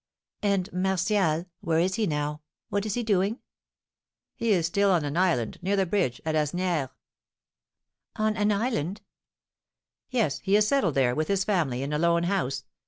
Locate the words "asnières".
6.33-6.89